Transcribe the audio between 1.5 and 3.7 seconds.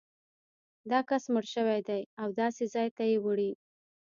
شوی دی او داسې ځای ته یې وړي.